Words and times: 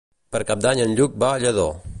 Per 0.35 0.39
Cap 0.51 0.63
d'Any 0.67 0.81
en 0.87 0.97
Lluc 1.01 1.23
va 1.25 1.33
a 1.35 1.45
Lladó. 1.45 1.73